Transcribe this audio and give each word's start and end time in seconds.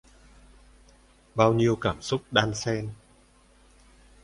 Bao 1.35 1.53
nhiêu 1.53 1.75
cảm 1.75 2.01
xúc 2.01 2.21
đan 2.31 2.53
xen 2.55 2.93